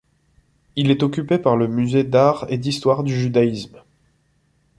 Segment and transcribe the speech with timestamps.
[0.75, 3.83] Il est occupé par le Musée d'art et d'histoire du judaïsme.